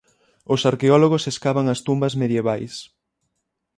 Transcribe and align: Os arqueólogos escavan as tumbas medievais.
Os 0.53 0.61
arqueólogos 0.71 1.27
escavan 1.31 1.67
as 1.73 1.79
tumbas 1.87 2.13
medievais. 2.21 2.73